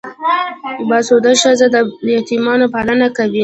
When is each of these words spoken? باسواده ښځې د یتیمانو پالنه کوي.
باسواده 0.89 1.31
ښځې 1.41 1.67
د 1.73 1.75
یتیمانو 2.17 2.65
پالنه 2.73 3.07
کوي. 3.17 3.39